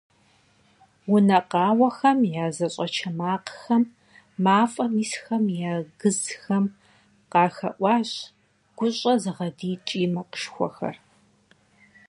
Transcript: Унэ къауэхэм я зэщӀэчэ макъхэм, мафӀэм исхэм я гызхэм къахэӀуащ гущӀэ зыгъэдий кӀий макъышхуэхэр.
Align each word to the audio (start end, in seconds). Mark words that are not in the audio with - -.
Унэ 1.13 1.39
къауэхэм 1.49 2.19
я 2.43 2.47
зэщӀэчэ 2.55 3.09
макъхэм, 3.17 3.83
мафӀэм 4.43 4.93
исхэм 5.03 5.43
я 5.71 5.73
гызхэм 5.99 6.65
къахэӀуащ 7.31 8.11
гущӀэ 8.77 9.13
зыгъэдий 9.21 9.77
кӀий 9.87 10.07
макъышхуэхэр. 10.13 10.95